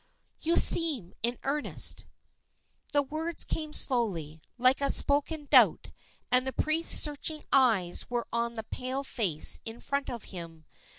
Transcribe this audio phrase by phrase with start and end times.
[0.41, 2.07] "You seem in earnest."
[2.91, 5.91] The words came slowly, like a spoken doubt,
[6.31, 10.65] and the priest's searching eyes were on the pale face in front of him.